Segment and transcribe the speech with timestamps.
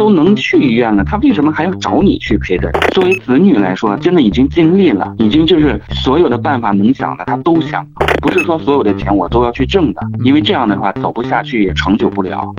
[0.00, 2.72] 都能去医院了，他为什么还要找你去陪诊？
[2.90, 12.50] 作为子女来说，真的已经尽力了，已经就是所有的办法能想的他都想了，不是说所有的钱我都要去挣的，因为这样的话走不下去也长久不了。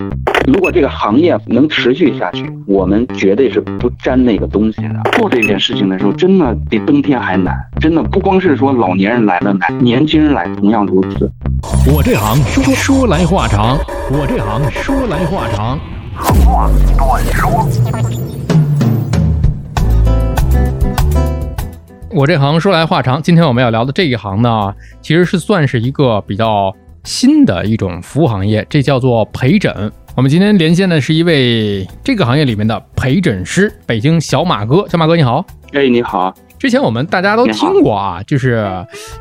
[0.45, 5.01] 如果这个行业能持续下去，我们绝对是不沾那个东西的。
[5.13, 11.27] 做这件事情的时候，真的比登天还难，真的不光是说老年人来了难，年轻人来同样如此。
[11.91, 13.79] 我这行说说来话长，
[14.11, 15.79] 我这行说来话长。
[16.15, 17.67] 话短说。
[22.13, 29.91] 我这行说来话长，今天我们要聊的这一行呢，其实是算是一个比较新的一种服务行业，这叫做陪诊。
[30.15, 34.85] 我们今天连线的是一位这个行业里面的陪诊师，北京小马哥。
[34.89, 36.33] 小马哥你好，哎，你好。
[36.61, 38.63] 之前我们大家都听过啊，就是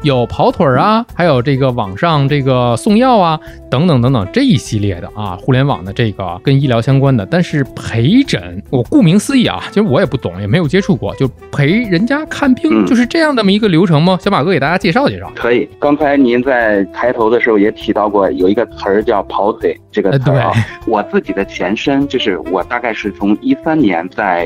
[0.02, 3.40] 有跑腿儿啊，还有这个网上这个送药啊，
[3.70, 7.24] 等等等等这一系列的啊，互联网的这个跟医疗相关的。
[7.24, 14.18] 但是陪诊，我顾名思义啊，其实我也不懂，也没有接触过，就陪人家看病，就是这样这么一个流程吗？
[14.20, 15.32] 小马哥给大家介绍介绍。
[15.34, 20.52] 可以，刚才您在抬头的时候也提到过，有一个词儿叫跑腿这个词儿啊。
[20.86, 24.44] 我自己的前身就是我大概是从一三年在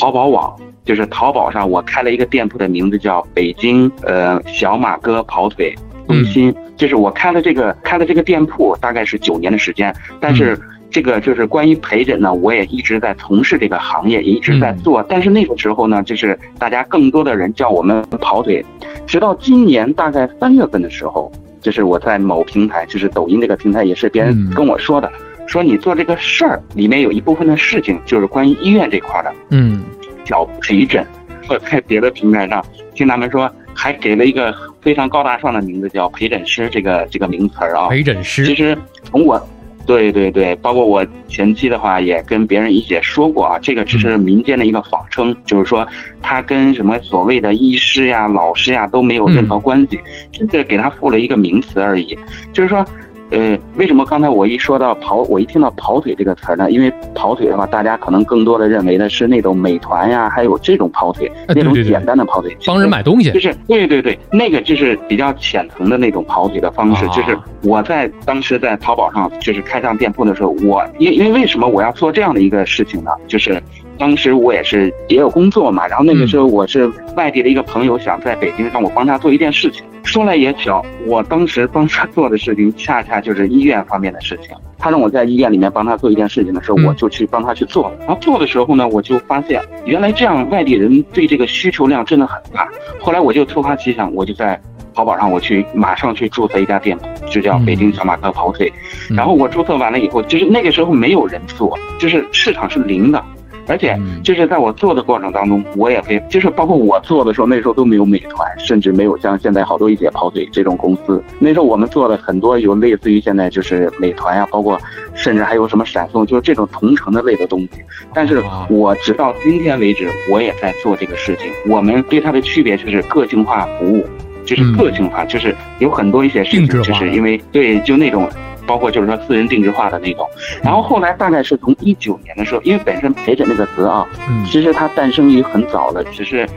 [0.00, 0.54] 淘宝网。
[0.84, 5.74] 就是淘宝上，我开了一个店铺的名字叫北京呃小马哥跑腿
[6.06, 6.54] 中心。
[6.76, 9.94] 就是我开了这个开了这个店铺，大概是九年的时间。
[10.20, 15.02] 但是这个就是关于陪诊呢，我也一直在从事这个行业，也一直在做。
[15.08, 18.62] 但是那个时候呢，就是大家更多的人叫我们跑腿。
[19.06, 25.10] 直到今年大概三月份的时候，就是我在某平台，就是抖音这个平台，也是别人跟我说的，
[25.46, 29.32] 说你做这个事儿里面有一部分的事情就是关于医院这块的。
[29.50, 29.82] 嗯。
[30.24, 31.06] 叫陪诊，
[31.50, 32.64] 我在别的平台上
[32.94, 37.88] 听他们说，还给了一个非常高大上的名字，叫陪诊师这个这个名词儿啊。
[37.90, 39.38] 陪诊师，其实从我，
[39.86, 45.86] 对对对，包括我前期的话也跟别人一起说过啊，这个只是民间的一个仿称，就是说
[46.22, 50.00] 他跟什么所谓的医师呀、老师呀都没有任何关系，
[50.32, 52.18] 只是给他附了一个名词而已，
[52.50, 52.82] 就是说。
[53.30, 56.70] 呃，为什么刚才我一说到跑，我一听到跑腿这个词儿呢？
[56.70, 67.06] 因为跑腿的话，大家可能更多的认为的是那种美团呀，还有这种跑腿，那种简单的跑腿，帮人买东西，就是对对对，那个就是比较浅层的那种跑腿的方式。
[67.08, 73.10] 就是我在当时在淘宝上就是开上店铺的时候，我因因为为什么我要做这样的一个事情呢？
[73.26, 73.60] 就是
[73.98, 79.84] 当时我也是也有工作嘛，然后那个时候我是外地的一个朋友想在北京让我帮他做一件事情。
[80.02, 84.54] 说来也巧，我当时帮他做的事情，恰恰就是医院方面的事情。
[84.78, 87.96] 他让我在医院里面帮他做一件事情的时候，我就去帮他去做了。
[88.00, 92.68] 然后做的时候呢，我就发现原来这样外地人对这个需求量真的很大。
[93.00, 94.60] 后来我就突发奇想，我就在
[94.92, 98.70] 淘宝上我去马上去注册一家店铺，就叫北京小马哥跑腿。
[99.08, 103.24] 然后我注册完了以后，就是那个时候没有人做，就是市场是零的。
[103.66, 111.22] 而且就是在我做的过程当中，我也会，就是包括我做的时候，那时候都没有美团，甚至没有像现在好多一些跑腿这种公司。
[111.38, 114.78] 那时候我们做了很多有类似于现在就是美团呀，包括
[115.14, 117.70] 甚至还有什么闪送，就是这种同城的类的东西。
[118.12, 121.50] 但是我直到今天为止，我也在做这个事情。
[121.66, 124.04] 我们对它的区别就是个性化服务，
[124.44, 128.28] 就是个性化，就是有很多一些事情，就是因为对，就那种。
[128.66, 130.28] 包括就是说私人定制化的那种，
[130.62, 134.06] 然后后来大概是从一九年的时候，因为本身陪诊这个词啊，
[134.46, 136.48] 其实它诞生于很早了，只是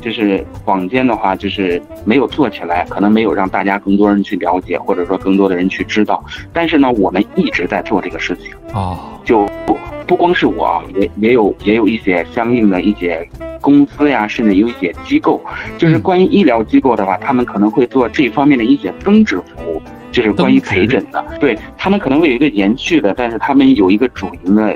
[0.00, 6.22] 就是坊间的话就是没有做起来，可能没有让大家更多人去了解，或者说更多的人去知道。
[6.52, 13.26] 但是呢，我们一直在做这个事情啊，就不不光是我，也也有也有一些相应的一些
[13.60, 15.40] 公司呀，甚至有一些机构，
[15.78, 19.80] 就是关于医疗机构的话，他们可能会做这方面的一些增值服务。
[20.14, 24.70] 就是关于陪诊的，对他们可能会有一个延续的，但是他们有一个主营的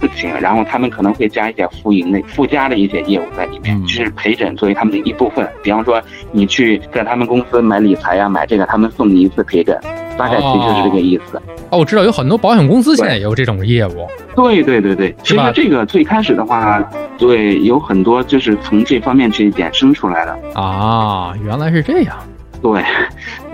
[0.00, 5.46] 事情，然后他们可能会加一些副营的附加的一些业务在里面，就是陪诊作为他们的一部分。
[5.62, 9.78] 比方说，你去在他们公司买理财呀，买这个，他们送你一次陪诊，
[10.16, 11.36] 大概其实是这个意思。
[11.68, 14.08] 哦，我知道有很多保险公司现在也有这种业务。
[14.34, 16.82] 对对对对，其实这个最开始的话，
[17.18, 20.38] 对，有很多就是从这方面去衍生出来的。
[20.54, 22.16] 啊，原来是这样。
[22.62, 22.82] 对，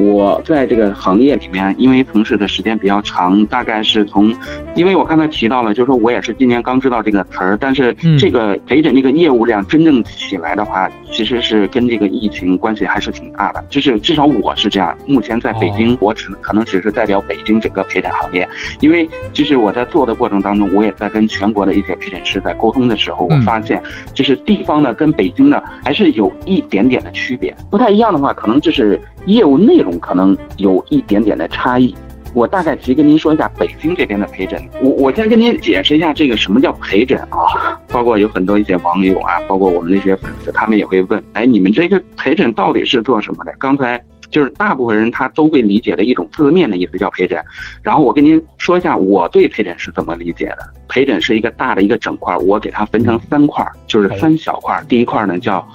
[0.00, 4.35] 我在这个行业里面，因为从事的时间比较长，大概是从，
[4.75, 13.62] 因为我刚才提到了，就是说我也是今年刚知道这个词儿，但是这个陪诊这个业务量真正起来的话，其实是跟这个疫情关系还是挺大的。
[13.69, 18.49] 就是至少我是这样，目前在北京，我只可能只是代表北京整个陪诊行业，
[18.81, 23.82] 因为就是我在做的过程当中，我也在跟全国的一些陪诊师在沟通的时候，我发现
[24.14, 28.99] 就是地方的跟北京的还是有一点点的区别，不太一样的话，可能就是。
[29.26, 31.94] 业务内容可能有一点点的差异，
[32.34, 34.61] 我大概提跟您说一下北京这边的陪诊。
[34.82, 43.52] 我我先跟您解释一下这个什么叫陪诊啊，包括有很多一些网友啊，包括我们那些粉丝，他们也会问，哎，你们这个陪诊到底是做什么的？
[43.58, 47.43] 刚才就是大部分人他都会理解的一种字面的意思叫陪诊，
[47.82, 50.58] 然后我跟您说一下我对陪诊是怎么理解的。
[50.88, 54.81] 陪诊是一个大的一个整块，我给它分成三块，就是三小块。
[54.88, 55.67] 第一块呢叫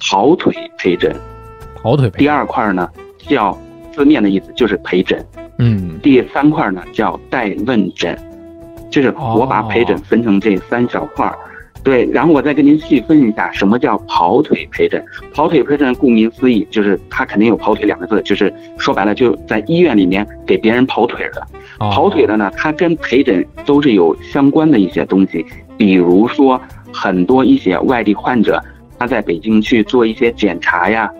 [0.00, 1.14] 跑腿陪诊，
[1.82, 2.10] 跑腿。
[2.10, 2.88] 第二块呢
[3.18, 3.56] 叫
[3.92, 5.24] 字面的意思就是陪诊。
[5.58, 8.18] 嗯，第三块呢叫代问诊，
[8.90, 11.30] 就是我把陪诊分成这三小块，
[11.84, 15.04] 对，然后我再跟您细分一下什么叫跑腿陪诊。
[15.34, 21.46] 跑腿陪诊顾名思义就是它肯定有跑腿两个字，就是说白了就在医院里面给别人跑腿的。
[21.78, 25.44] 跑腿的呢，它跟陪诊都是有相关的一些东西，
[25.76, 26.60] 比如说
[26.92, 28.62] 很多一些外地患者
[28.98, 31.10] 他在北京去做一些检查呀，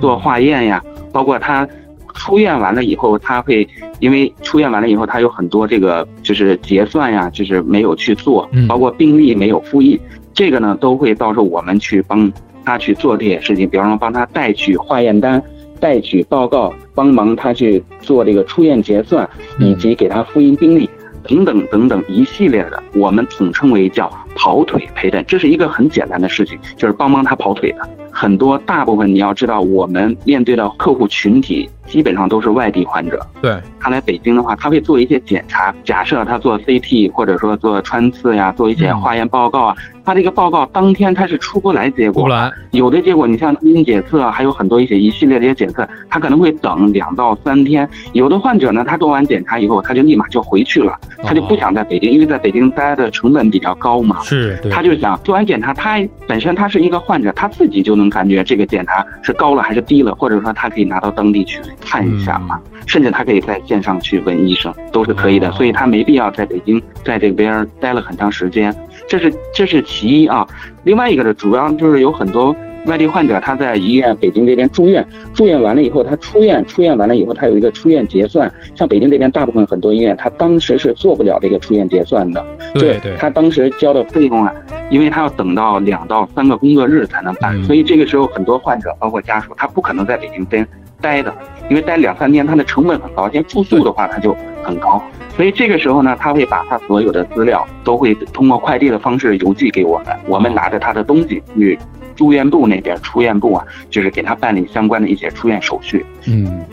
[0.00, 1.68] 做化验呀，包括他。
[2.14, 3.66] 出院完了以后，他会
[3.98, 9.98] 因为出院完了以后，他有很多这个就是结算呀，就是没有去做，包括病历没有复印，
[10.34, 12.30] 这个呢都会到时候我们去帮
[12.66, 15.42] 他去做这些事情，比方说帮他带取化验单、
[15.80, 19.28] 带取报告，帮忙他去做这个出院结算，
[19.58, 20.88] 以及给他复印病历
[21.26, 27.88] 等等等等一系列的，我们统称为叫跑腿陪诊，这是一个很简单的事情，就是帮帮他跑腿的。
[28.12, 31.68] 很多大部分你要知道，我们面对的客户群体。
[31.88, 35.74] 基本上都是外地患者，对他来北京的话，他会做一些检查。
[35.84, 42.50] 假设他做 CT，或者说做穿刺呀，做一些化验报告啊，他这个报告当天他是出不来结果，不来。
[42.70, 47.86] 有的结果，你像基因检测，还有很多一些一系列的一些检测，他可能会等两到三天。
[48.12, 54.20] 有的患者呢，他做完检查以后，他就立马就回去了，他就不想在北京，因为在北京待的成本比较高嘛。
[54.22, 55.98] 是，他就想做完检查，他
[56.28, 61.60] 本身他是一个患者，他自己就能感觉这个检查是高了还是低了，或者说他可以拿到当地去。
[61.80, 68.74] 看一下嘛，甚至他可以在线上去问医生，都是可以的，所以他没必要在北京在这边待了很长时间，
[69.06, 70.46] 这是这是其一啊。
[70.84, 72.56] 另外一个呢，主要就是有很多
[72.86, 82.44] 外地患者他在医院北京这边住院，住院完了以后他出院，出院完了以后他有一个出院结算，像北京这边大部分很多医院他当时是做不了这个出院结算的，
[82.74, 84.52] 对对，他当时交的费用啊，
[84.90, 90.66] 因为他要等到两到三个工作日才能办，所以这个时候很多患者包括家属他不可能在北京待
[91.00, 91.32] 待的。
[91.70, 95.00] 因为待两三天，他的成本很高，先住宿的话，他就很高，
[95.36, 101.78] 所以这个时候呢，他会把他所有的资料都会通过快递的方式邮寄给我们，我们拿着他的东西去
[102.22, 106.06] 住院部那边，出院部啊，就是给他办理相关的一些出院手续。
[106.28, 106.64] 嗯，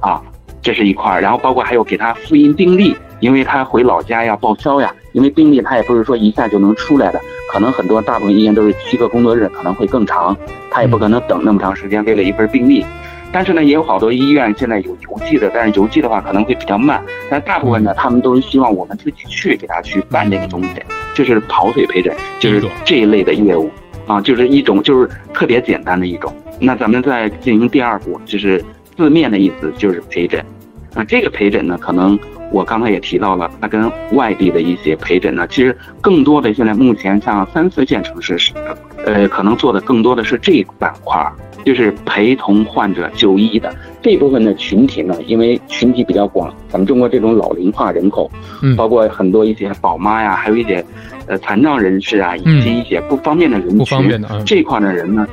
[0.00, 0.20] 啊，
[0.60, 7.18] 这是一块儿，然后包括还有给他复印病历，因为他回老家呀报销呀，因为病历他也不是说一下就能出来的，
[7.50, 10.36] 可能很多大部分医院都是七个工作日，可能会更长，
[10.70, 12.84] 他也不可能等那么长时间为了一份病历。
[13.32, 17.02] 但是呢，也有好多医院现在有邮寄的，但是邮寄的话可能会比较慢。
[17.30, 20.82] 但大部分呢，他们都是希望我们自己去给他去办这个东西，
[21.14, 23.70] 就是跑腿陪诊，就是这一类的业务
[24.08, 26.34] 啊，就是一种就是特别简单的一种。
[26.58, 28.64] 那咱们再进行第二步，就是
[28.96, 30.44] 字面的意思就是陪诊。
[30.94, 32.18] 那这个陪诊呢，可能
[32.50, 38.52] 我刚才也提到了，它跟外地的一些陪诊呢，其实更多的现在目前像三四线城市是，
[39.04, 41.30] 呃，可能做的更多的是这一板块。
[41.64, 48.30] 就是陪同患者就医的这部分的群体呢，因为群体比较广，咱们中国这种老龄化人口，
[48.62, 50.84] 嗯，包括很多一些宝妈呀，还有一些
[51.26, 55.26] 呃残障人士啊，以及一些不方便的人群，这一块的人呢，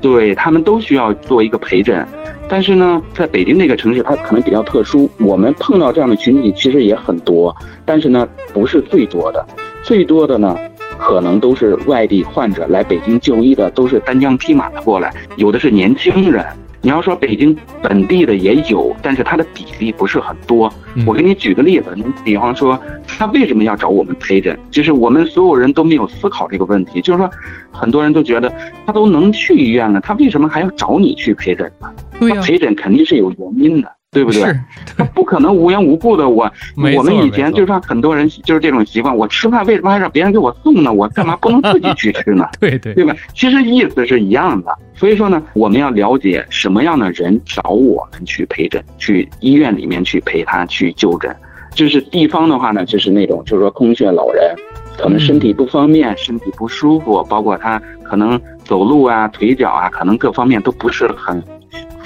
[0.00, 2.06] 对他们都需要做一个陪诊。
[2.48, 9.46] 但是呢，在北京这个城市，它可能比较特殊，我们碰到这样的群体其实也很多，但是呢，不是最多的，
[9.82, 10.56] 最多的呢。
[11.02, 16.44] 可能都是外地患者来北京就医的，都是单枪匹马的过来，有的是年轻人。
[16.84, 20.72] 你要说北京本地的也有，但是它的比例不是很多。
[21.06, 24.58] 我给你举个例子，你比方说他为什么要找我们陪诊？
[24.68, 27.30] 就是我们所有人都没有思考这个问题，就是说
[27.70, 28.52] 很多人都觉得
[28.84, 31.88] 他都能去医院了，他为什么还要找你去陪诊呢？
[32.18, 33.88] 对呀，陪诊肯定是有原因的。
[34.12, 34.42] 对不对？
[34.94, 36.28] 他不可能无缘无故的。
[36.28, 36.48] 我
[36.96, 39.16] 我们以前就说很多人就是这种习惯。
[39.16, 40.92] 我吃饭为什么还让别人给我送呢？
[40.92, 42.46] 我干嘛不能自己去吃呢？
[42.60, 43.16] 对对，对吧？
[43.34, 44.78] 其实意思是一样的。
[44.94, 51.34] 所以说呢，我们要了解什么样的人找我们去陪诊，去医院里面去陪他去就诊。
[51.74, 54.54] 就是地方的话呢，就是那种就是说空穴老人，
[54.98, 61.42] 可能身体不方便，身体不舒服，包括他可能走路啊、腿脚啊，可能各方面都不是很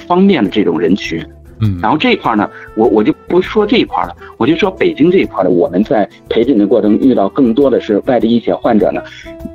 [0.07, 1.21] 方便的这种人群。
[1.59, 9.01] 嗯，然后这一块呢，我我就不说这一块了，我就说北京这一块的，我们在陪诊的过程遇到更多的是外地一些患者呢，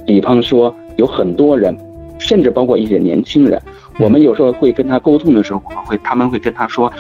[0.07, 1.77] 比方说有很多人，
[2.19, 3.61] 甚至包括一些年轻人，
[3.99, 6.93] 我们有时候会跟他沟通的时候，我们会他们会跟他说，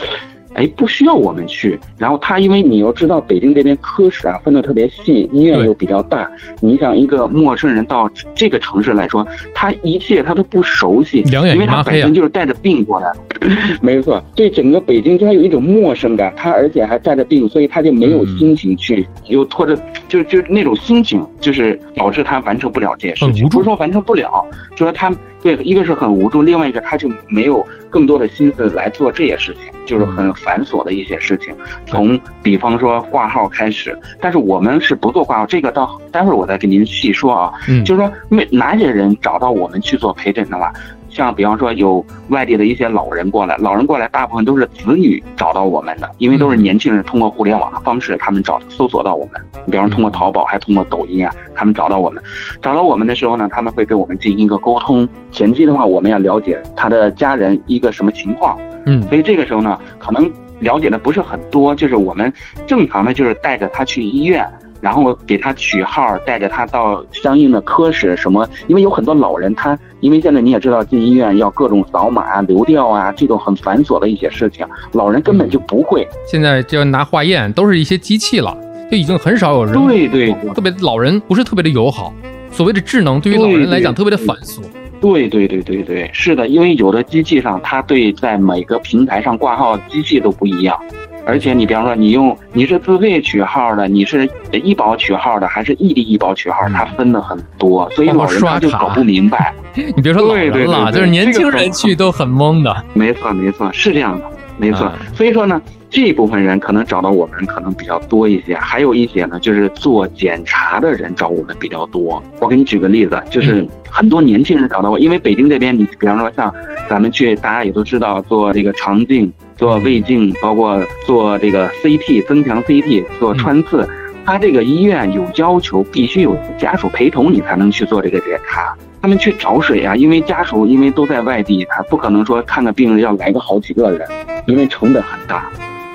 [0.54, 1.78] 哎，不需要我们去。
[1.98, 6.30] 然后他因为你要知道，北京这边科室啊分的特别细，医院又比较大。
[6.60, 13.12] 你想一个陌生人到这个城市来说，他一切他都不熟悉，因为他本身就是带着病过来。
[13.82, 19.76] 没错，对整个北京他有一种陌生感，他而且还带着病，所以他就没有心情去，又拖着，
[20.08, 23.48] 就就那种心情，就是导致他完成不了这件事情。
[23.48, 24.44] 不是说完成不了，
[24.76, 31.54] 就说他对一个是很无助，另外一个他就没有更多的心思来做这些事情，就是很繁琐的一些事情。
[31.86, 37.52] 从比方说挂号开始，但是我们是不做挂号，这个到待会儿我再给您细说啊。
[37.68, 40.72] 嗯，就是说没哪些人找到我们去做陪诊的话。
[41.12, 49.34] 像比方说有外地的一些老人过来，老人过来大部分都是子女找到我们的，因为都是年轻人通过互联网的方式，他们找搜索到我们，
[49.70, 52.22] 比方说通过淘宝，还通过抖音啊，他们找到我们，
[52.62, 55.06] 找到我们的时候呢，他们会跟我们进行一个沟通。
[55.30, 62.32] 前期的话，我们要了解他的家人一个什么情况，嗯，所以这个时候呢，可能了解的不是很多，就是我们
[62.66, 64.48] 正常的就是带着他去医院。
[64.82, 76.06] 然后给他取号，带着他到相应的科室什么，因为有很多老人，他因为现在你也知道，进医院要各种扫码啊、流调啊，这种很繁琐的一些事情，老人根本就不会。
[76.26, 78.58] 现在就拿化验，都是一些机器了，
[78.90, 79.72] 就已经很少有人。
[79.86, 82.12] 对对，特别老人不是特别的友好，
[82.50, 84.60] 所谓的智能对于老人来讲特别的繁琐。
[85.00, 90.76] 对对对对对，是的，因为有的机器上，它对在每个平台上挂号机器都不一样。
[91.24, 99.54] 而且你比方说，你用你是自费取号的，你是医保取号的，还是异地医保取号，它分的很多，所以老人他就搞不明白。
[99.74, 102.84] 你别说老人了，就是年轻人去都很懵的。
[102.92, 104.24] 没错没错，是这样的，
[104.62, 104.90] 没错。
[105.14, 112.22] 所以说呢，这一部分人可能找到我们可能比较多一些，还有一些呢，就是做检查的人找我们比较多。
[112.40, 116.54] 我给你举个例子，就是很多年轻人找到我，因为北京这边，你比方说像
[116.88, 119.30] 咱们去，大家也都知道做这个肠镜。
[119.54, 123.88] 做胃镜，包括做这个 CT 增强 CT，做穿刺，
[124.24, 128.74] 他这个医院有要求，必须有家属陪同，你才能去做这个检查。
[129.00, 134.08] 他们去找水啊，因为家属因为都在外地，他不可能说看个病人要来个好几个人，
[134.46, 135.50] 因为成本很大。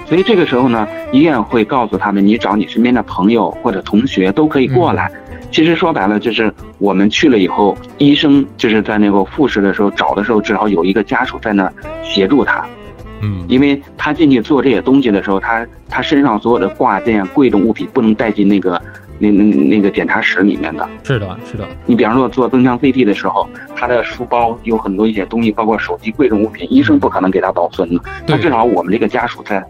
[0.06, 5.10] 所以这个时候呢，医院会告诉他们，你找你身边的朋友或者同学都可以过来。
[5.50, 12.66] 其实说白了，就是我们去了以后，医生就是在那个复试的时候找的时候，至少有一个家属在那儿协助他。
[13.22, 18.82] 嗯，因为他进去做这些东西的时候，他他身上所有的挂件、贵重物品不能带进那个
[19.20, 20.88] 那那那个检查室里面的。
[21.04, 21.68] 是的，是的。
[21.86, 28.02] 你比方说做增强 CT 的时候，他的书包有很多一些东西，包括手机、贵重物品，医生不可能给他保存的。
[28.28, 29.64] 那至少我们这个家属在，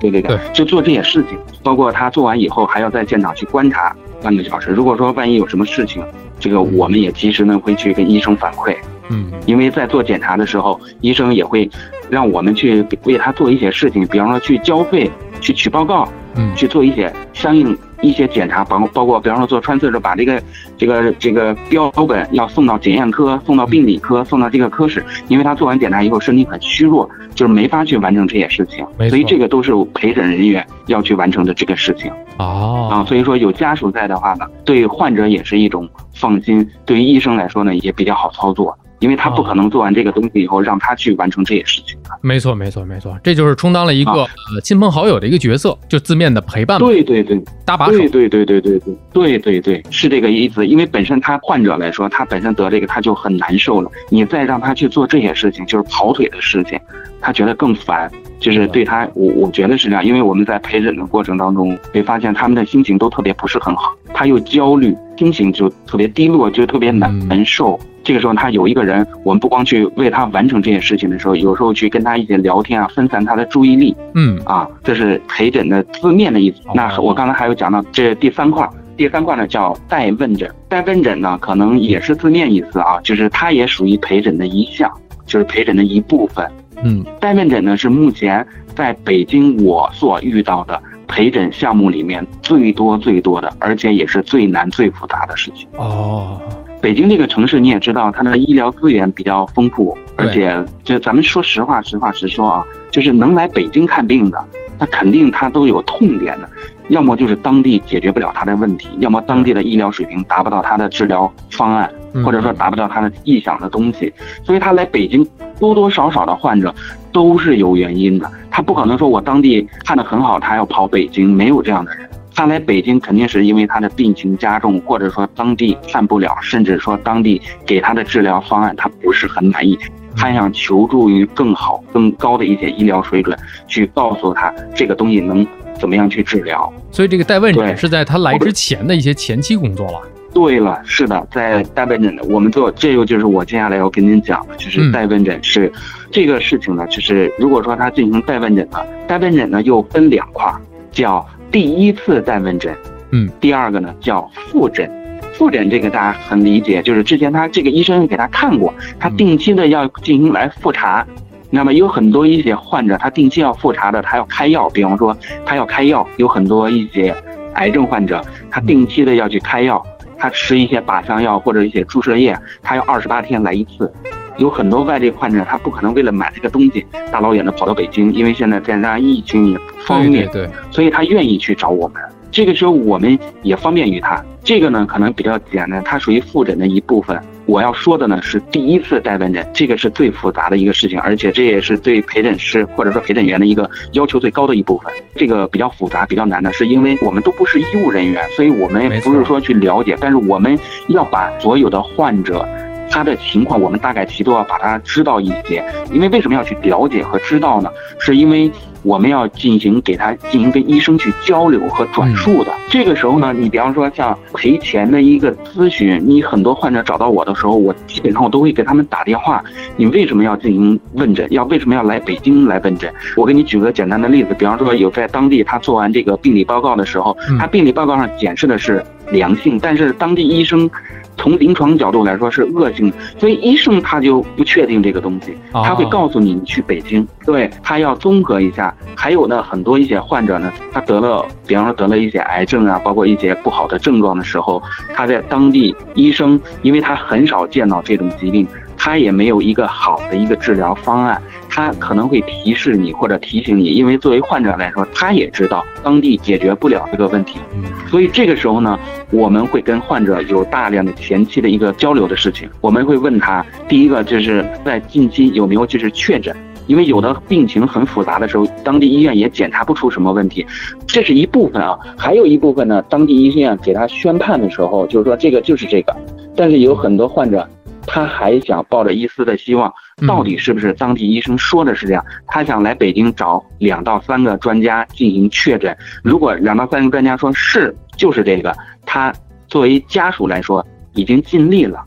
[0.00, 1.38] 对对对，就做这些事情。
[1.62, 4.70] 包括他做完以后，还要在现场去观察半个小时。
[4.70, 6.02] 如果说万一有什么事情，
[6.38, 8.76] 这个我们也及时呢会去跟医生反馈。
[9.08, 11.68] 嗯，因为在做检查的时候，医生也会
[12.10, 15.10] 让我们去为他做一些事情，比方说去交费、
[15.40, 20.42] 去取报告，嗯，去做一些相应一些检查，包包括比方说做穿刺的时候，把这个
[20.76, 32.10] 这个这个标本要送到检验科、送到病理科、送到这个科室，因为他做完检查以后身体很虚弱，就是没法去完成这些事情，所以这个都是陪诊人员要去完成的这个事情。
[32.38, 38.76] 哦，啊，所以说有家属在的话呢，对患者也是一种放心，对于医生来说呢也比较好操作。
[39.00, 46.78] 因为他不可能做完这个东西以后让他去完成这些事情没错，没错，没错，这就是充当了一个呃亲朋好友的一个角色，就字面的陪伴。
[46.78, 47.92] 对对对，搭把手。
[47.92, 48.96] 对对对对对对。
[49.12, 50.66] 对对对，是这个意思。
[50.66, 56.78] 因为本身他患者来说，他本身得这个他就很难受了，你再让他去做这些事情，就是跑腿的事情，
[57.20, 58.10] 他觉得更烦。
[58.38, 67.80] 就是对他，我我觉得是这样，因为我们在陪诊的过程当中会发现他们的心情都特别不是很好，他又焦虑，心情就特别低落，就特别难难受。
[68.04, 73.96] 这个时候，他有一个人，我们不光去为他完成这件事情的时候，有时候去跟他一起聊天啊，分散他的注意力。
[74.14, 76.58] 嗯啊，这是陪诊的字面的意思。
[76.74, 78.68] 那我刚才还有讲到这第三块，
[78.98, 80.48] 第三块呢叫代问诊。
[80.68, 84.92] 代问诊呢，可能也是字面意思啊，就是它也属于陪诊的一项，
[85.24, 86.46] 就是陪诊的一部分。
[86.82, 95.66] 嗯，代面诊呢是目前在北京我所遇到的陪诊项目里面最多最多的，而且也是最难最复杂的事情。
[95.76, 96.40] 哦。
[96.82, 100.54] 北京这个城市你也知道，它的医疗资源比较丰富，而且
[100.84, 104.44] 就咱们说实话，实话实说啊，就是能来北京看病的，
[104.78, 106.48] 那肯定他都有痛点的，
[106.88, 111.90] 要么就是当地解决不了他的问题，要么当地的医疗水平达不到他的治疗方案，
[112.24, 114.12] 或者说达不到他的臆想的东西，
[114.44, 115.26] 所以他来北京
[115.58, 116.74] 多多少少的患者
[117.12, 122.08] 都是有原因的，他不可能说我当地看的很好，他要跑北京，没有这样的人。
[122.34, 129.78] 他来北京肯定是因为他的病情加重，或者说当地看不了，甚至说当地给他的治疗方案他不是很满意，
[130.14, 133.34] 他想求助于更好、更高的一些医疗水准，
[133.66, 135.46] 去告诉他这个东西能
[135.80, 136.70] 怎么样去治疗。
[136.90, 140.00] 所以这个带问诊是在他来之前的一些前期工作了。
[140.34, 145.72] 对了，是的，在带问诊的，我们做这个就是我接下来要跟您讲的，就是带问诊是
[146.10, 150.52] 这个事情呢，就是如果说他进行带问诊呢，带问诊呢又分两块，
[150.92, 152.74] 叫第一次带问诊，
[153.10, 154.90] 嗯，第二个呢叫复诊。
[155.32, 161.06] 复诊这个大家很理解，就是之前他这个医生给他看过，他定期的要进行来复查。
[161.50, 167.14] 那么有很多一些患者，他定期要复查的，他要开药，比方说他要开药，有很多一些
[167.54, 169.84] 癌症患者，他定期的要去开药。
[170.18, 173.92] 他吃一些靶向药或者一些注射液，他要二十八天来一次。
[174.38, 182.02] 有很多外地患者，他不可能为了买这个东西大老远的跑到北京，因为现在在那疫情也不方便，对，所以他愿意去找我们。
[182.36, 184.22] 这个时候我们也方便于他。
[184.44, 187.18] 这个呢可能比较简单，它属于复诊的一部分。
[187.46, 194.92] 我要说的呢是第一次带问诊，这个是最复杂的一个事情，而且这也是对陪诊师或者说陪诊员的一个要求最高的一部分。
[195.14, 202.46] 这个比较复杂、比较难的是，因为我们都不是医务人员，所以我们不是说去了解，但是我们要把所有的患者。
[202.90, 207.70] 他的情况，我们大概其都要把它知道一些，因为为什么要去了解和知道呢？
[207.98, 208.50] 是因为
[208.82, 212.52] 我们要进行给他进行跟医生去交流和转述的。
[212.68, 219.42] 这个时候呢，你比方说像赔钱的一个咨询，你很多患者找到我的时候，我基本上我都会给他们打电话。
[219.76, 221.26] 你为什么要进行问诊？
[221.32, 222.92] 要为什么要来北京来问诊？
[223.16, 230.70] 我给你举个简单的例子，比方说有在当地他做完这个病理报告的时候，他病理报告上显示的是良性，但是当地医生。
[231.16, 238.74] 从临床角度来说是恶性，所以医生他就不确定这个东西，他会告诉你你去北京，对他要综合一下。
[238.94, 244.62] 还有呢，很多一些患者呢，他得了，比方说得了一些癌症啊，包括一些不好的症状的时候，
[244.94, 248.46] 他在当地医生，因为他很少见到这种疾病。
[248.86, 257.40] 他也没有一个好的一个治疗方案，他可能会提示你或者提醒你，因为作为患者来说，他也知道当地解决不了这个问题，
[257.88, 258.78] 所以这个时候呢，
[259.10, 266.32] 我们会跟患者有大量的前期的一个交流的事情，我们会问他，第一个就是在近期有没有就是确诊，
[266.68, 270.46] 因为有的病情很复杂的时候，当地医院也检查不出什么问题，
[270.86, 275.92] 这是一部分啊，还有一部分呢，当地医院给他宣判的时候，就是说这个就是这个，
[276.36, 277.44] 但是有很多患者。
[277.86, 279.72] 他还想抱着一丝的希望，
[280.06, 282.04] 到底是不是当地医生说的是这样？
[282.26, 285.76] 他想来北京找两到三个专家进行确诊。
[286.02, 289.12] 如果两到三个专家说是就是这个，他
[289.46, 291.82] 作为家属来说已经尽力了。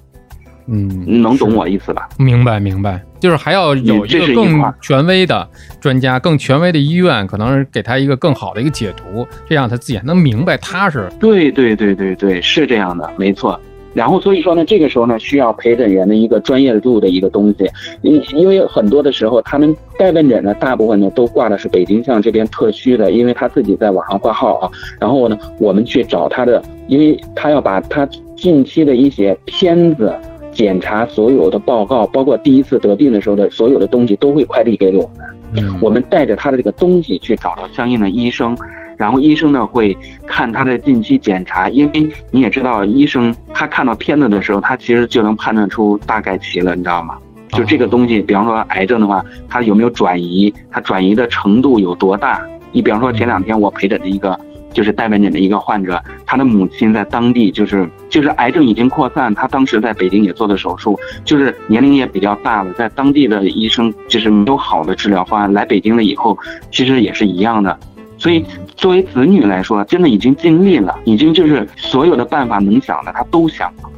[0.71, 2.07] 嗯，能懂我意思吧？
[2.19, 5.49] 明白明白，就是还要有一个更权威的
[5.81, 11.11] 专家、更权威的医院，可能给他一个更好的一个解读，这样他自己还能明白踏实。
[11.19, 13.59] 对对对对对，是这样的，没错。
[13.99, 17.69] 然后，所以说呢，这个时候呢，需要陪诊员的一个专业度的一个东西，
[18.01, 24.71] 因因为很多的时候，他们带问诊呢，大部分呢都挂的是北京像这边特需的，因为他自己在网上挂号啊。
[25.01, 28.07] 然后呢，我们去找他的，因为他要把他
[28.37, 30.15] 近期的一些片子、
[30.53, 35.25] 检查、所有的报告，包括第一次得病的时候的所有的东西，都会快递给我们。
[35.57, 38.57] 嗯，我们带着他的这个东西去找到相应的医生。
[38.97, 47.17] 然后医生呢会看他的近期检查，因为你也知道，医生他看到片子的时候，他其实就能判断出大概齐了，你知道吗？
[47.49, 52.41] 就这个东西，比方说癌症的话，它有没有转移，它转移的程度有多大？
[52.71, 54.39] 你比方说前两天我陪诊的一个
[54.71, 66.37] 就是带门诊的一个患者，他的母亲在当地就是就是癌症已经扩散，他当时在北京也做的手术，就是年龄也比较大了，在当地的医生就是没有好的治疗方案，来北京了以后，
[66.71, 67.77] 其实也是一样的。
[68.17, 68.45] 所以，
[68.79, 73.89] 作为子女来说，真的已经尽力了，已经就是所有的办法能想的他都想了，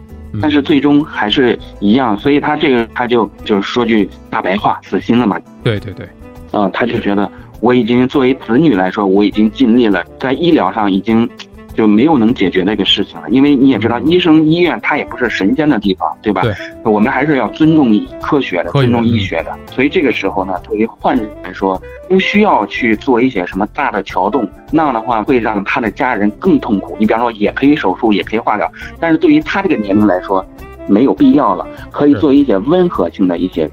[0.41, 2.17] 但是最终还是一样。
[2.17, 5.39] 所以他这个他就就是说句大白话，死心了嘛。
[5.63, 6.07] 对对对，
[6.51, 11.29] 嗯，他就觉得我已经作为子女来说，我已经尽力了，在医疗上已经。
[11.73, 16.41] 就没有能解决那个事情了，因为你也知道，医生医院它也不是神仙的地方，对吧？
[16.41, 16.53] 对，
[16.83, 19.57] 我们还是要尊重科学的，尊重医学的。
[19.71, 26.95] 所以这个时候呢，对于患者来说，不需要去做一些什么大的桥动，那样的话会让他的家人更痛苦。
[26.99, 30.45] 你比方说，也可以手术，也可以化疗，但是对于他这个年龄来说，
[30.87, 33.69] 没有必要了，可以做一些温和性的一些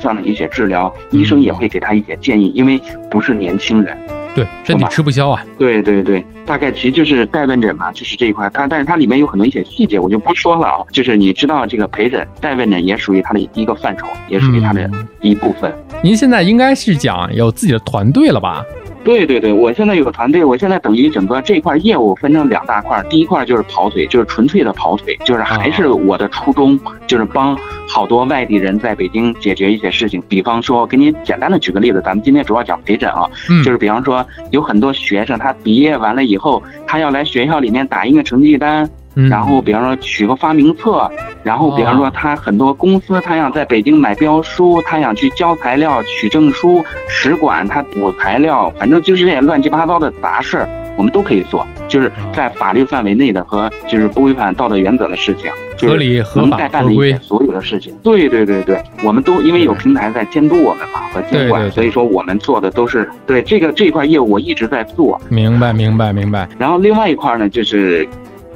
[0.00, 3.96] 这样的一些治疗，医生也会给他一些建议，因为不是年轻人。
[4.34, 5.44] 对，身体吃不消啊。
[5.58, 8.48] 对对对，大概其实就是代问诊嘛，就是这一块。
[8.54, 10.78] 它但是它里面有很多一些细节，我就不说了啊。
[10.90, 14.90] 就是你知道这个陪诊代问诊也属于它的一个范畴，也属于它的
[15.20, 15.72] 一部分。
[16.02, 18.64] 您现在应该是讲有自己的团队了吧？
[19.04, 30.22] 对对对，我现在有个团队，我现在等于整个这块业务分成两大块，第一块就是跑腿，就是纯粹的跑腿，就是还是我的初衷，就是帮好多外地人在北京解决一些事情。
[30.28, 33.28] 比方说，给你简单的举个例子，咱们今天主要讲陪诊啊，
[33.64, 38.88] 就是比方说有很多学生他毕业完了以后，他要来学校里面打印个成绩单。
[39.14, 41.10] 然后，比方说取个发明册，
[41.42, 57.94] 然后比方说他很多公司，他想在北京买标书，他想去交材料、取证书，使馆他补材料，反正就是这些乱七八糟的杂事儿，我们都可以做，就是在法律范围内的和就是不违反道德原则的事情，合理合法合规所有的事情。
[58.02, 65.20] 对对对对，我们都因为有平台在监督我们嘛和监管，所以说我们做的都是对这个这块业务我一直在做。
[65.28, 66.48] 明白明白明白。
[66.58, 68.08] 然后另外一块呢就是。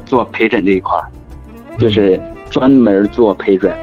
[0.06, 0.98] 做陪诊这一块，
[1.78, 3.76] 就是专门做陪诊，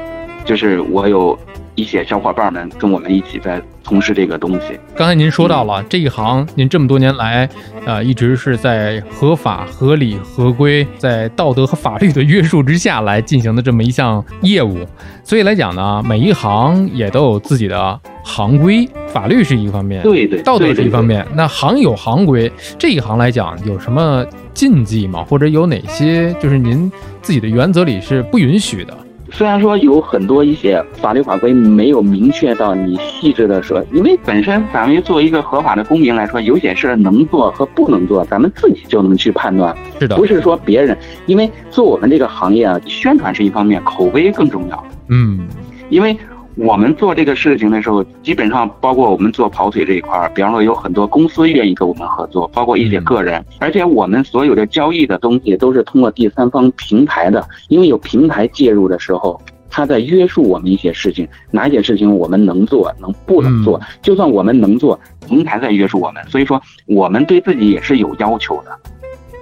[0.44, 1.38] 就是我有
[1.74, 4.78] 一些小伙伴们跟我们一起在从事这个东西。
[4.94, 7.48] 刚才您说到了这一行，您这么多年来，
[7.84, 14.86] 呃，一直是在合法、合理、合规，在道德和法律的约束之下来进行的这么一项业务。
[15.22, 21.26] 所以来讲呢，每一行也都有自己的行规，法律是一方面，对对，道德是一方面。
[21.34, 24.24] 那行有行规，这一行来讲有什么？
[24.54, 25.24] 禁忌吗？
[25.28, 26.88] 或者有哪些就是您
[27.20, 28.96] 自己的原则里是不允许的？
[29.34, 39.76] 虽然说有很多一些法律法规没有明确到你细致的说，因为本身咱们作为一个合法的公民来说，有些事能做和不能做，咱们自己就能去判断。
[39.98, 44.84] 是的，不是说别人，因为做我们这个行业啊，宣传是一方面，口碑更重要。
[45.08, 45.40] 嗯，
[45.88, 46.16] 因为。
[46.56, 68.78] 我们做这个事情的时候，基本上包括我们做跑腿这一块儿，比方说有很多公司愿意跟我们合作，包括一些个人，而且我们所有的交易的东西都是通过第三方平台的，因为有平台介入的时候，他在约束我们一些事情，哪些事情我们能做，能不能做，就算我们能做，平台在约束我们，所以说我们对自己也是有要求的。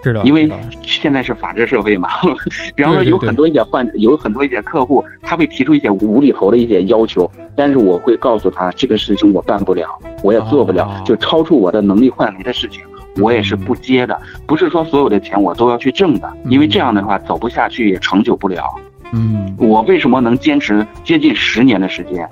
[0.03, 0.51] 是的，因为
[0.83, 2.09] 现在是法治社会嘛，
[2.75, 9.87] 比方说有很多一些患者，有很多一些客户，他会提出一些无厘头的一些要求，但是我会告诉他，这个事情我办不了，
[10.23, 12.83] 我也做不了，就超出我的能力范围的事情，
[13.21, 14.21] 我也是不接的。
[14.47, 18.65] 不是说所有的钱我都要去挣的，因为这样的话走不下去，也长久不了。
[19.13, 22.29] 嗯，我为什么能坚持接近十年的时间，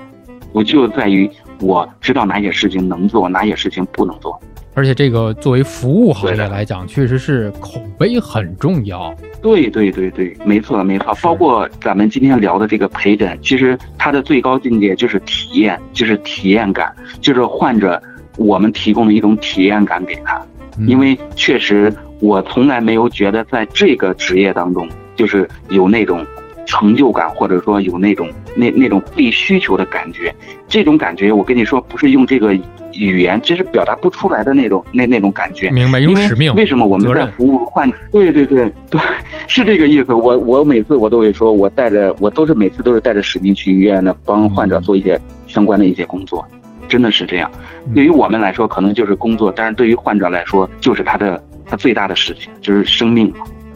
[0.52, 1.30] 我就在于
[1.60, 4.40] 我知道哪些事情能做，哪些事情不能做。
[4.80, 9.14] 而且这个作为服务行业来讲，确实是口碑很重要。
[9.42, 11.14] 对对对对，没错没错。
[11.20, 18.02] 包括咱们今天聊的这个陪诊，其实它的最高境界就是体验，就是体验感，就是患者
[18.38, 20.40] 我们提供的一种体验感给他。
[20.86, 26.24] 因为确实我从来没有觉得在这个职业当中，就是有那种
[26.64, 30.34] 成就感，或者说有那种那那种被需求的感觉。
[30.66, 32.56] 这种感觉，我跟你说，不是用这个。
[33.06, 35.98] 语言其实表达不出来的那种那那种感觉，明白？
[36.00, 36.54] 有使命。
[36.54, 37.90] 为什么我们在服务患？
[38.12, 39.00] 对对对对，
[39.48, 40.12] 是这个意思。
[40.12, 46.46] 我我每次我都会说，我带着我都是每次都是带着使命去医院呢，帮患者做一些相关的一些工作，
[46.88, 47.50] 真的是这样。
[47.94, 53.32] 对于我们来说可能就是工作，但是对于患者来说就是他的他最大的事情，就是生命。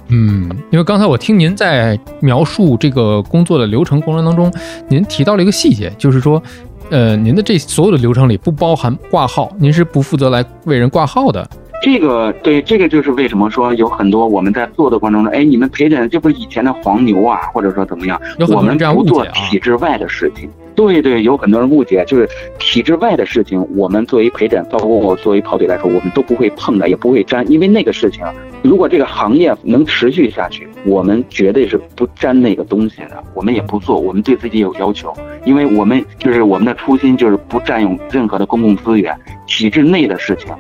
[0.09, 4.53] 嗯，因为刚才我听您在描述这个工作的流程过程当中，
[4.87, 6.43] 您提到了一个细节，就是说。
[6.91, 11.49] 呃，您的这所有的流程里不包含挂号，您是不负责来为人挂号的。
[11.83, 18.19] 这个对，这个就是为什么说有很多我们在做的过程中，哎，你们陪诊这不是以前的黄牛啊，或者说怎么样？
[18.49, 20.49] 我们不做体制外的事情。
[20.75, 28.25] 对对，有很多人误解，就是体制外的事情，我们作为陪诊，包括我作为跑腿来说，我们都不会碰的，也不会沾，因为那个事情，
[28.63, 40.53] 如果这个行业能持续下去，我们绝对是不沾那个东西的，我们也不做，我们对自己有要求，因为我们就是我们的初心就是不占用任何的公共资源，体制内的事情。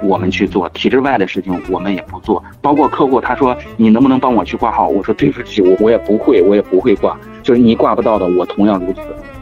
[0.00, 2.40] 我们去做体制外的事情，我们也不做。
[2.62, 4.86] 包括客户他说你能不能帮我去挂号？
[4.86, 7.18] 我说对不起，我我也不会，我也不会挂。
[7.42, 9.00] 就是你挂不到的，我同样如此。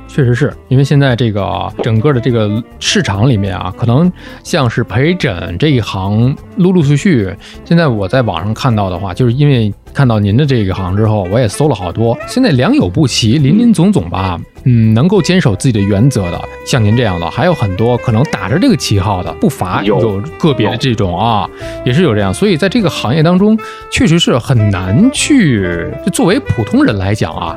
[0.09, 4.11] 确实是因为现在这个整个的这个市场里面啊，可能
[4.43, 12.17] 像是陪诊这一行，陆陆续续，现在我在网上看到的话，就是因为看到您的这一行之后，我也搜了好多。
[12.27, 14.39] 现在良莠不齐，林林总总吧。
[14.69, 21.49] 嗯，能够坚守自己的原则的，像您这样的还有很多，可能打着这个旗号的不乏有个别的这种啊，
[21.85, 22.35] 也是有这样。
[22.35, 23.57] 所以在这个行业当中，
[23.93, 25.89] 确实是很难去。
[26.05, 27.57] 就作为普通人来讲啊，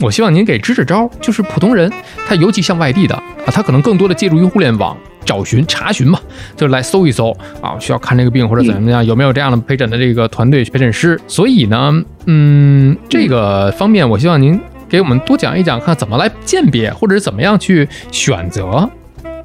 [0.00, 1.10] 我希望您给支支招。
[1.20, 1.92] 就是普通人，
[2.26, 6.18] 他尤其像外地的啊，他可能更多的借助于互联网找寻查询嘛，
[6.56, 7.30] 就是来搜一搜
[7.60, 11.20] 啊，需要看这个病或者怎么样，有没有这样的陪诊的这个团队陪诊师。
[11.26, 11.92] 所以呢，
[12.26, 14.60] 嗯，这个方面我希望您。
[14.88, 18.88] 给我们多讲一讲，看怎么来鉴别，或者怎么样去选择。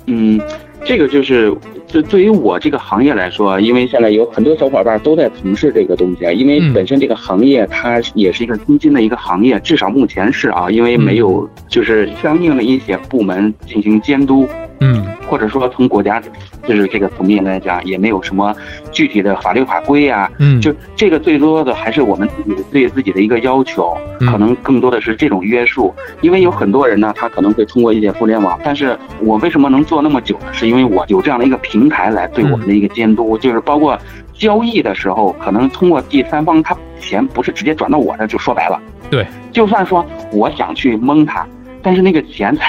[0.06, 0.40] 嗯，
[0.86, 1.52] 这个就是
[1.91, 14.47] 就对于我这个行业来说，因为现在有很多小伙伴都在从事这个东西啊，因为本身这个行业它也是一个资金的一个行业，至少目前是啊，因为没有就是相应的一些部门进行监督。
[14.82, 16.22] 嗯，或者说从国家
[16.67, 18.54] 就是这个层面来讲，也没有什么
[18.91, 20.30] 具体的法律法规啊。
[20.39, 25.94] 嗯，就这个最多的还是我们自己对自己的一个要求，可能更多的是这种约束。
[26.22, 30.48] 因为有很多人呢，他可能会通过一些互联网，但是我为什么能做那么久呢？
[30.52, 33.96] 是因为我有这样的一个平台来对我们的一个监督，就是包括
[34.34, 41.46] 交易的时候，可能通过第三方，他钱不是直接转到我这，就说白了，对，就算说我想去蒙他，
[41.84, 42.63] 但是那个钱在。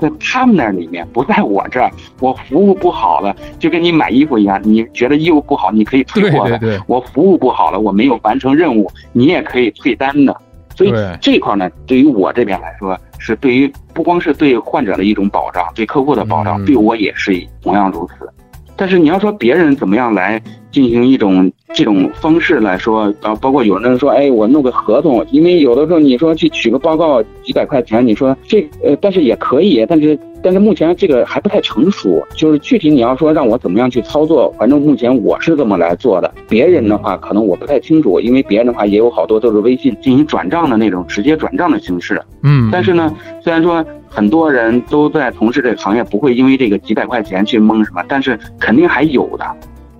[0.00, 1.90] 在他们那里面，不在我这儿。
[2.20, 6.82] 我服务不好了，就跟你买衣服一样，你觉得衣服不好，你可以退货的。
[6.86, 10.36] 我服务不好了，我没有完成任务，你也可以退单的。
[10.76, 18.28] 所以这块呢，对于我这边来说，是对于不光是对患者的一种保障，对客户的保障，对我也是同样如此。
[18.76, 36.32] 但是你要说别人怎么样来进行一种这种方式来说啊，包括有人说，哎，我弄个合同，因为有的时候你说去取个报告几百块钱，你说这呃，但是也可以，但是但是目前这个还不太成熟，就是具体你要说让我怎么样去操作，反正目前我是这么来做的。
[36.48, 42.20] 别人的话可能我不太清楚，因为别人的话也有好多都是微信进行转账的那种直接转账的形式。
[42.42, 43.84] 嗯，但是呢，虽然说。
[44.10, 49.44] 很多人都在从事这个行业，不会因为这个几百块钱去蒙什么，但是肯定还有的。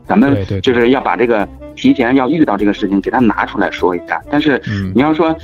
[0.08, 4.20] 咱们就是要把这个提前要遇到这个事情，给他拿出来说一下。
[4.30, 4.60] 但是
[4.94, 5.36] 你要说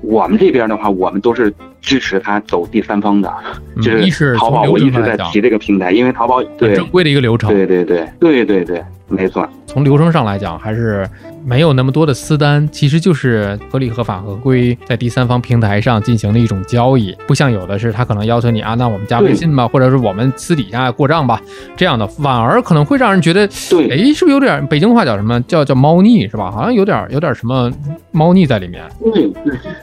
[0.00, 3.32] 我们这边的话，我们都是支持他走第三方的，
[3.82, 9.48] 就是淘宝，我一直在提这个平台，因为淘宝对正规的一个流程，对对对对对对，没错。
[9.66, 11.08] 从流程上来讲，还是。
[11.46, 21.40] 没有那么多的私单，其实就是合理、合法、合规，在第三方平台上进行的一种交易，不像有的是他可能要求你啊，那我们加微信吧，或者是我们私底下过账吧，
[21.76, 26.50] 这样的反而可能会让人觉得，对，哎，是不是有点北京话叫什么叫叫猫腻是吧？
[26.50, 27.70] 好像有点有点什么
[28.10, 28.82] 猫腻在里面。
[29.12, 29.30] 对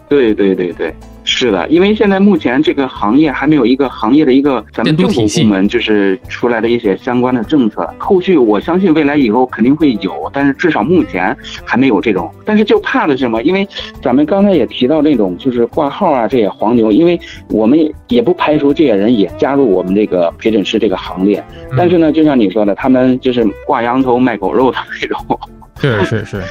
[0.09, 0.93] 对对对对。
[1.25, 12.29] 是的，因为现在目前这个行业还没有一个行业的一个咱们政府部门就是出来的一些相关的政策，后续我相信未来以后肯定会有，但是至少目前还没有这种。
[12.45, 13.41] 但是就怕的是什么？
[13.43, 13.67] 因为
[14.01, 21.43] 咱们刚才也提到那种就是挂号啊这些黄牛，因为我们也不排除这些人也加入我们这个陪诊师这个行列。
[21.77, 25.39] 但是呢，就像你说的，他们就是挂羊头卖狗肉的 那种。
[25.79, 26.41] 是是是，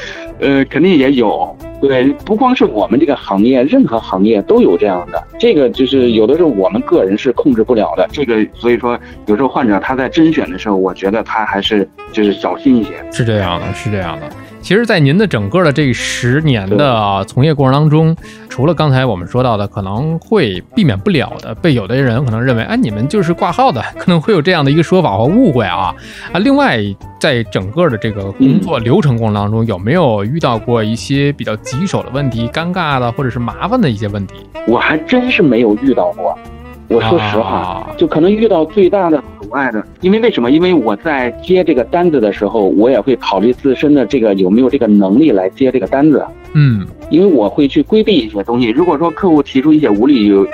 [0.40, 1.56] 呃，肯定也有。
[1.80, 5.22] 对，不光是我们这个行业，任何行业都有这样的。
[5.38, 8.06] 这个就是有的时候我们个人是控制不了的。
[8.12, 12.90] 这个所以说，有时候患者他在甄选的时候，我觉得他还是就是小心一些。
[13.10, 14.28] 是这样的，是这样的。
[14.62, 18.16] 其实，在您的整个的这十年的从业过程当中，
[18.48, 25.94] 除了刚才我们说到的，可能会避免不了的，被有的人可能认为，哎，你们就是挂号的， 可能会有这样的一个说法或误会啊
[26.32, 26.38] 啊。
[26.38, 26.80] 另外，
[27.20, 34.34] 在整个的这个工作流程过程当中，有没有遇到过一些比较棘手的问题、尴尬的或者是麻烦的一些问题？
[34.68, 36.38] 我还真是没有遇到过。
[36.92, 40.50] 我说实话，就可能遇到最大的阻碍的，因为为什么？
[40.50, 46.24] 因为我在接这个单子的时候，我也会考虑自身的这个有没有这个能力来接这个单子。
[46.54, 48.68] 嗯，因为我会去规避一些东西。
[48.68, 50.46] 如果说客户提出一些无理由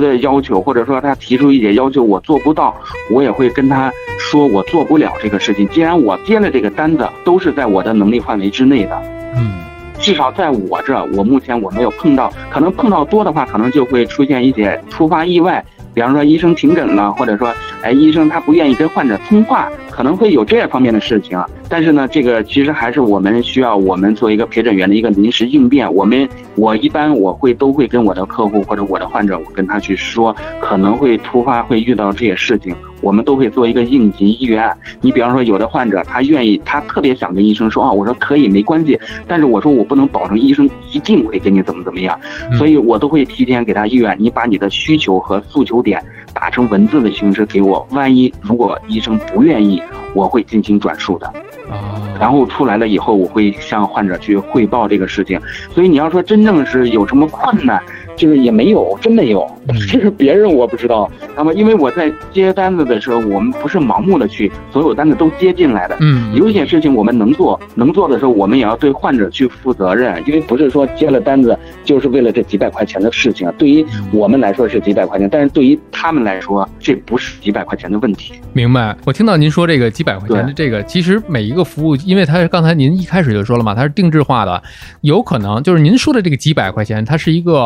[0.00, 2.74] 的要求，或者说他提出一些要求我做不到，
[3.10, 5.68] 我也会跟他说我做不了这个事情。
[5.68, 9.02] 既然我接了这个单子，都是在我的能力范围之内的。
[9.36, 9.65] 嗯。
[9.98, 21.42] 至少在我这，我目前我没有碰到，可能碰到多的话，可能就会出现一些突发意外，比方说医生停诊了，或者说，哎，医生他不愿意跟患者通话，可能会有这方面的事情。
[21.68, 25.92] 但是呢，这个其实还是我们需要我们做一个陪诊员的一个临时应变。
[25.92, 32.74] 我们我一般我会都会跟我的客户或者我的患者，我跟他去说，可能会突发会遇到这些事情。
[33.00, 34.76] 我们都会做一个应急预案。
[35.00, 42.18] 你比方说，有的患者他愿意，他特别想跟医生说啊，我说可以没关系，但是我说我不能保证医生一定会给你怎么怎么样，
[42.58, 44.16] 所以我都会提前给他预案。
[44.18, 46.02] 你把你的需求和诉求点
[46.38, 51.26] 打成文字的形式给我，万一如果医生不愿意，我会进行转述的。
[51.70, 55.40] 啊，然后出来了以后，我会向患者去汇报这个事情。
[55.74, 57.82] 所以你要说真正是有什么困难？
[58.14, 59.46] 就是也没有，真没有。
[59.90, 61.10] 这是别人我不知道。
[61.36, 65.96] 那么，因为我在接单子的时候，我们不是盲目的去所有单子都接进来的。
[66.00, 70.22] 嗯，有些事情我们能做，能做的时候，我们也要对患者去负责任。
[70.26, 73.52] 因为不是说接了单子就是为了这几百块钱的事情。
[73.58, 78.34] 对于我们来说是几百块钱，但是对于他们来说，这不是几百块钱的问题。
[78.52, 78.94] 明白。
[79.04, 84.62] 我听到您说这个几百块钱的这个，其实每一个服务，因为它刚才您一开始就说了嘛，它是定制化的，
[85.00, 87.56] 有可能就是您说的这个几百块钱，它是一个。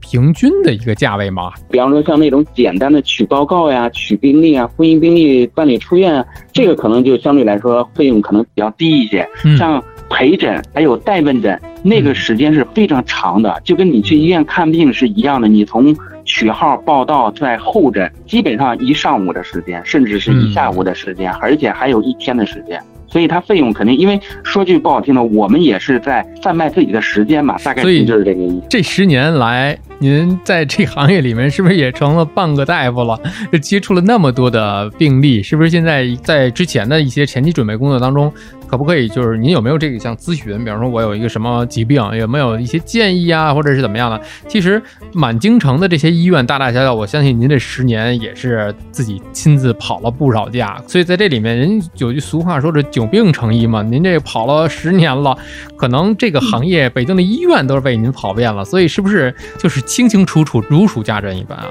[0.00, 1.46] 平均的一个价位吗？
[1.46, 1.52] 啊？
[1.68, 9.28] 比方说像那种简单的取报告呀、取病历啊、婚姻病历办理出院，这个可能就相对来说费用可能比较低一些。
[9.58, 15.48] 像陪诊还有代问诊，那个时间是非常长的，就跟你去医院看病是一样的。
[15.48, 15.94] 你从
[16.26, 22.78] 取号报到在候诊，基本上一上午的时间，甚至是一下午的时间，而且还有一天的时间。
[23.08, 28.66] 所以它费用肯定，因为说句不好听的，我们也是在贩卖自己的时间嘛，大概就是这个意思。
[28.68, 33.18] 这十年来，您在这行业里面是不是也成了半个大夫了？
[33.52, 38.30] 就接触了那么多的病例，是不是现在在之前的一些前期准备工作当中？
[38.68, 39.08] 可不可以？
[39.08, 40.58] 就是您有没有这个像咨询？
[40.64, 44.20] 比方说，我有一个什么疾病，有没有一些建议啊，或者是怎么样的？
[44.48, 50.80] 其实满京城的这些医院，大大小小，我相信您这十年也是自己亲自跑了不少家。
[50.86, 53.82] 所以在这里面，人有句俗话说这久病成医嘛。
[53.82, 55.36] 您这跑了十年了，
[55.76, 58.64] 可能这个行业北京的医院都是被您跑遍了。
[58.64, 61.66] 所以是不是就是清清楚楚、如数家珍一般啊？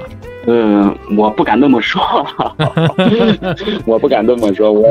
[0.46, 2.00] 嗯，我不敢那么说，
[3.84, 4.88] 我不敢那么说，我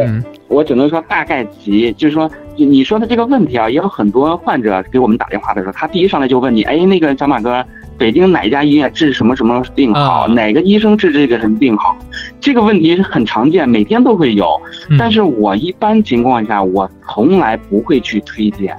[0.48, 7.66] 我只能说大概齐，就是说你说的这个问题啊，也有很多患者给我们打电话的时候，他第一上来就问你，哎，那个小马哥，
[7.98, 11.98] 北京哪家医院治什么什么病好，哪个医生治这个什么病好？
[12.42, 14.62] 这个问题很常见，每天都会有，
[15.00, 18.76] 但是我一般情况下，我从来不会去推荐。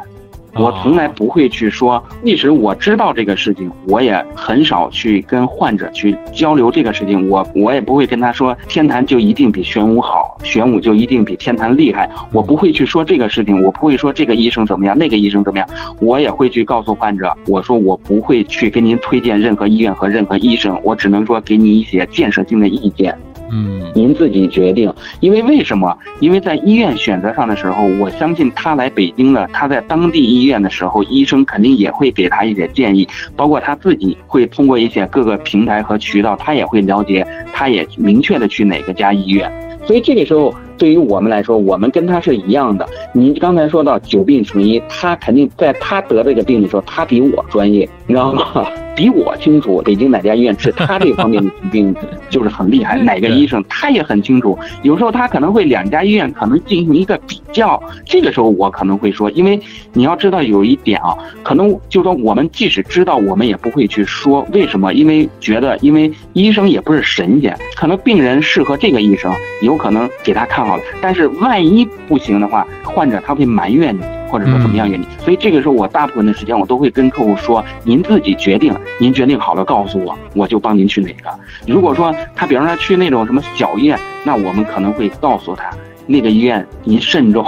[0.58, 7.28] 我从来不会去说，即使我知道这个事情，我也很少去跟患者去交流这个事情。
[7.28, 12.08] 我我也不会跟他说，天坛就一定比玄武好，玄武就一定比天坛厉害。
[12.32, 15.68] 我不会去说这个事情，我不会说这个医生怎么样，那个医生怎么样。
[16.00, 23.16] 我也会去告诉患者，我说我不会去给您推荐任何医院和任何医生，我只能说给你一些建设性的意见。
[23.50, 24.92] 嗯，您自己决定。
[25.20, 25.96] 因为为什么？
[26.20, 33.06] 因为在医院选择上的时候，我相信他来北京了，他在当地医院的时候，医生肯定也会给他一些建议，
[33.36, 39.50] 包括他自己会通过一些各个平台和渠道，他也会了解，他也明确的去哪个家医院。
[39.86, 42.86] 所以这个时候，对于我们来说，我们跟他是一样的。
[43.12, 48.66] 您刚才说到久病成医，他肯定在他得这个病的时候，他比我专业，你知道吗？
[48.96, 51.94] 比我清楚北京哪家医院治他这方面的疾病
[52.30, 54.58] 就是很厉害， 哪个医生他也很清楚。
[54.82, 59.60] 有时候他可能会两家医院可能进行一个比较，这个时候我可能会说，因为
[59.92, 74.00] 你要知道有一点啊，可能就是说我们即使知道，我们也不会去说为什么，因为觉得因为医生也不是神仙，可能病人适合这个医生，有可能给他看好了，但是万一不行的话，患者他会埋怨你。
[74.28, 81.30] 或者说怎么样原因，所以这个时候我大部分的时间我都会跟客户说，您自己决定，您决定好了告诉我，我就帮您去哪个。
[81.64, 85.70] 如果说他比方说去那种什么小医院，那我们可能会告诉他
[86.06, 87.44] 那个医院您慎重，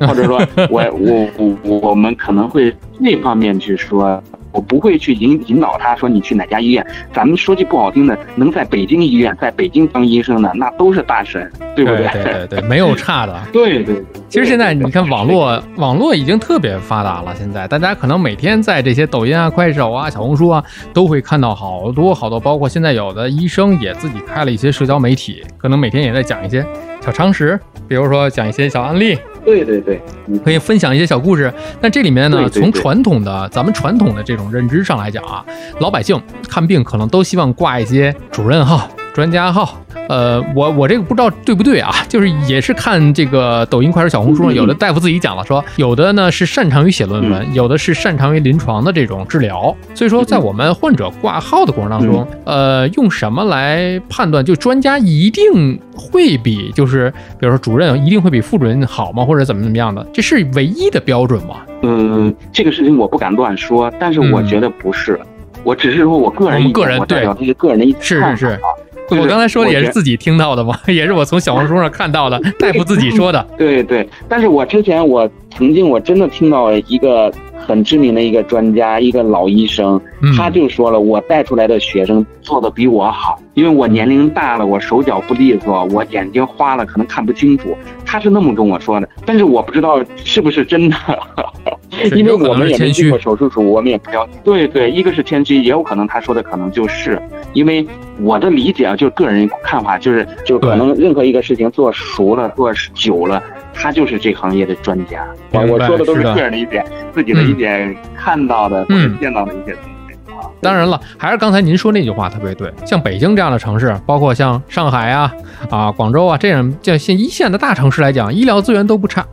[0.00, 4.22] 或者说 我我我我们可能会那方面去说。
[4.54, 6.86] 我不会去引引导他说你去哪家医院。
[7.10, 12.06] 咱们说句不好听的，能在北京医院，在北京当医生的那都是大神，对不对？
[12.12, 13.34] 对对对，没有差的。
[13.50, 13.96] 对对。
[14.28, 17.34] 其实现在你看网络，网络已经特别发达了。
[17.34, 22.38] 现在大家可能每天在这些抖音啊、快手啊、小红书啊，都会看到好多好多。
[22.38, 26.62] 包括现在有的医生也自己开了一些社交媒体，可能每天也在讲一些
[27.04, 29.18] 小常识，比如说讲一些小案例。
[29.44, 30.00] 对对对，
[30.44, 31.52] 可以分享一些小故事。
[31.80, 35.44] 但这里面呢，从传统的咱们传统的这种认知上来讲啊，
[35.80, 38.88] 老百姓看病可能都希望挂一些主任号。
[39.12, 41.92] 专家号，呃，我我这个不知道对不对啊？
[42.08, 49.74] 就是也是看这个抖音、快手、小红书上，有的大夫自己讲了，说有的呢是擅长于写论文，有的是擅长于临床的这种治疗。
[49.94, 54.42] 所以说，在我们患者挂号的过程当中，呃，用什么来判断？
[54.42, 59.24] 就专家一定会比，就是比如说主任一定会比副主任好吗？
[59.24, 60.06] 或者怎么怎么样的？
[60.12, 61.56] 这是唯一的标准吗？
[61.82, 65.20] 嗯，这个事情我不敢乱说，但是我觉得不是，
[65.64, 68.60] 我只是说我个人个人代表这些个人的意是是是。
[69.10, 70.78] 我刚才说的也是自己听到的嘛？
[70.88, 73.46] 也是我从小红书上看到的，大夫自己说的。
[73.58, 77.30] 对对，但是我之前我曾经我真的听到一个
[77.66, 80.00] 很知名的一个专家，一个老医生，
[80.36, 87.76] 他就说了，我带出来的学生做的比我好，因为我年龄大了，我手脚不利索，我眼睛花了，可能看不清楚。
[88.04, 90.96] 他是那么跟我说的，但是我不知道是不是真的。
[92.16, 94.32] 因为我们也没进过手术室，我们也不了解。
[94.42, 97.20] 对对，一个是谦虚，也有可能他说的可能就是，
[97.52, 97.86] 因为
[98.20, 103.42] 我的理解啊，就是个人看法，就是就可能任何一个事情做熟了、做久了，
[103.74, 105.26] 他就是这行业的专家。
[105.52, 108.86] 我我说的都是个人一点，自己的一点看到的、
[109.20, 110.48] 见到的一些东西啊。
[110.60, 115.32] 当然了，还是刚才您说那句话特别对，像北京这样的城市，包括像上海啊、
[115.70, 119.26] 啊广州啊这样像像一线的大城市来讲，医疗资源都不差。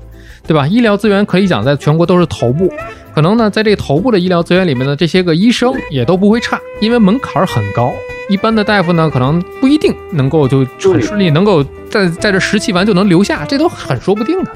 [0.48, 0.66] 对吧？
[0.66, 2.74] 医疗资源可以讲，在全国都是头部，
[3.14, 7.92] 可能呢，在这头部的医疗资源里面呢，这些个医生也都不会差，因为门槛很高。
[8.30, 10.60] 一般的大夫呢，可能不一定能够就
[10.94, 14.52] 很顺利，能够在在这实习完就能留下，这都很说不定的。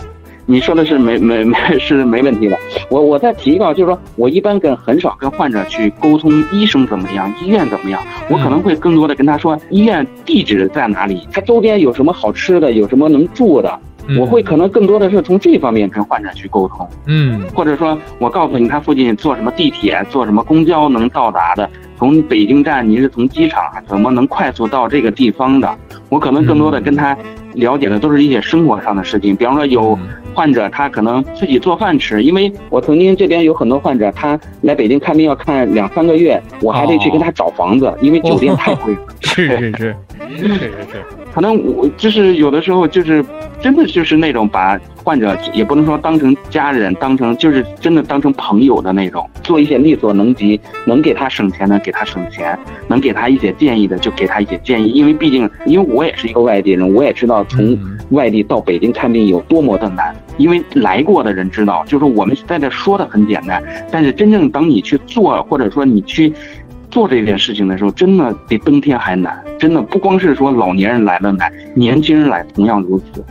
[0.45, 2.57] 你说的是没 没没是没问题的。
[2.89, 13.79] 我我再提一个，就是说我一般跟很少跟患者去沟通医生怎么样，医院怎么样，我可能会更多的跟他说医院地址在哪里，他周边有什么好吃的，有什么能住的。
[14.19, 25.77] 我会可能更多的是从这方面跟患者去沟通，嗯，或者说我告诉你他附近坐什么地铁，坐什么公交能到达的，从北京站你是从机场怎么能快速到这个地方的？
[26.09, 27.17] 我可能更多的跟他
[27.53, 29.97] 了解的都是一些生活上的事情，比方说有
[30.33, 38.93] 患者他可能自己做饭吃，因为我曾经这边有很多患者他来北京看病要看两三个月，我还得去跟他找房子，因为酒店太贵。
[38.99, 38.99] 了。
[39.21, 39.95] 是是是
[40.37, 40.59] 是是
[40.91, 41.03] 是，
[41.33, 43.23] 可能我就是有的时候就是。
[43.61, 52.59] 真的就是那种把患者也不能说当成家人，当成就是真的当成朋友的那种，做一些力所能及，能给他省钱的给他省钱，
[52.89, 54.91] 能给他一些建议的就给他一些建议。
[54.91, 57.79] 因为毕竟，因为我也是一个外地人，我也知道从
[58.09, 60.13] 外地到北京看病有多么的难。
[60.37, 66.33] 因为来过的人知道，就是我们在这说的很简单，但是真正等你去做，或者说你去
[66.93, 69.43] 做这件事情的时候，真的比登天还难。
[69.57, 73.25] 真的不光是说老年人来了难，年轻人来同样如此。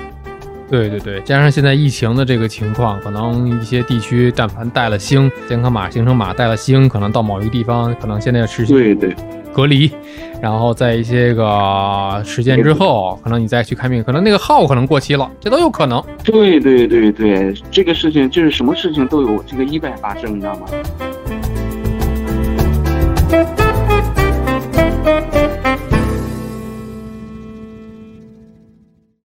[0.68, 8.96] 对对对，加上现在疫情的这个情况，可能一些地区但凡带了星健康码、行程码带了星，可能到某一个地方，可能现在要持续
[9.52, 9.90] 隔离，
[10.40, 16.02] 然后在一些个时间之后，可能你再去看病，可能那个号可能过期了，这都有可能。
[16.24, 20.66] 对对对对，这个事情就是什么事情都有这个意外发生，你知道吗？
[23.32, 23.61] Thank you.